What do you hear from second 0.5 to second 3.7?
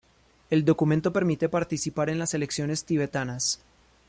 documento permite participar en las elecciones tibetanas.